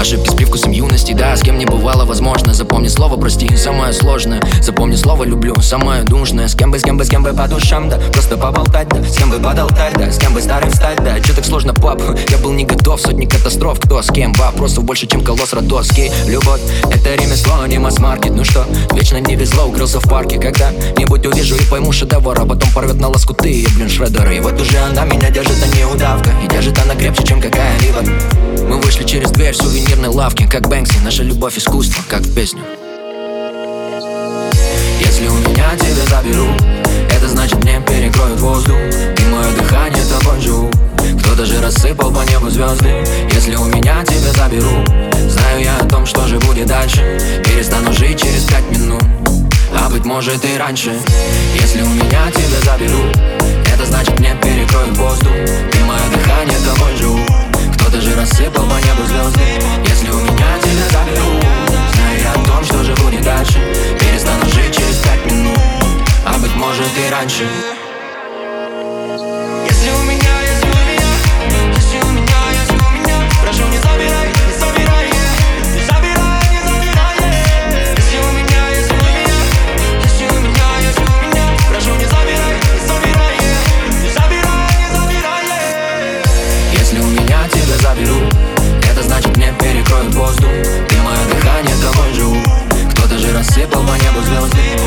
[0.00, 0.70] Ошибки с привкусом
[2.10, 2.52] возможно.
[2.54, 4.42] Запомни слово прости, самое сложное.
[4.60, 6.48] Запомни слово люблю, самое нужное.
[6.48, 7.98] С кем бы, с кем бы, с кем бы по душам, да.
[8.12, 9.02] Просто поболтать, да.
[9.04, 10.10] С кем бы под да.
[10.10, 11.20] С кем бы старым стать, да.
[11.20, 12.02] Че так сложно, пап?
[12.28, 13.78] Я был не готов, сотни катастроф.
[13.80, 14.32] Кто с кем?
[14.32, 16.60] Вопросов больше, чем колосс Родоский Любовь,
[16.90, 18.32] это ремесло, не масс-маркет.
[18.34, 20.38] Ну что, вечно не везло, укрылся в парке.
[20.38, 24.60] Когда-нибудь увижу и пойму шедевр А потом порвет на лоскуты, я, блин, шредер И вот
[24.60, 26.30] уже она меня держит, а не удавка.
[26.44, 28.00] И держит она крепче, чем какая-либо.
[28.68, 32.60] Мы вышли через дверь сувенирной лавки Как Бэнкси, наша любовь искусство, как песня
[35.00, 36.62] Если у меня тебя заберут
[37.10, 40.70] Это значит мне перекроют воздух И мое дыхание тобой живу
[41.20, 44.88] Кто-то же рассыпал по небу звезды Если у меня тебя заберут
[45.28, 49.02] Знаю я о том, что же будет дальше Перестану жить через пять минут
[49.72, 50.92] а быть может и раньше.
[51.54, 53.19] Если у меня тебя заберут
[67.30, 67.44] может и раньше
[69.68, 71.10] Если у меня, если у меня
[71.76, 75.06] Если у меня, если у меня Прошу не забирай, не забирай.
[75.74, 77.16] Не забирай, не забирай.
[77.96, 79.36] Если у меня, если у меня
[80.02, 83.36] Если у меня, если у меня Прошу не забирай, не забирай.
[84.02, 85.46] Не забирай, не забирай.
[86.72, 88.34] Если у меня тебя заберут
[88.90, 90.50] Это значит мне перекроют воздух
[90.90, 92.42] И мое дыхание тобой живу
[92.90, 94.79] Кто-то же рассыпал по небу звезды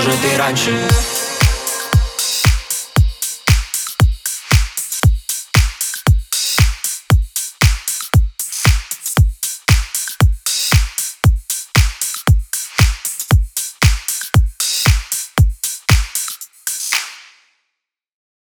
[0.00, 1.19] может и раньше